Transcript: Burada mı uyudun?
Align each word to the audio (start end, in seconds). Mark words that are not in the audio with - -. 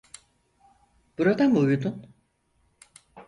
Burada 1.17 1.47
mı 1.49 1.57
uyudun? 1.59 2.09